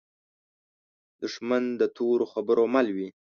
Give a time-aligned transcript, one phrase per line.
[1.21, 3.09] دښمن د تورو خبرو مل وي